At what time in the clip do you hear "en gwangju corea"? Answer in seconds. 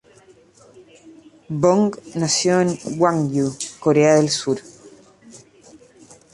2.59-4.15